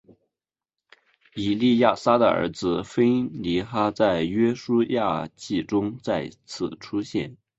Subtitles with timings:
[1.35, 7.37] 以利亚撒的儿子非尼哈在约书亚记中再次出现。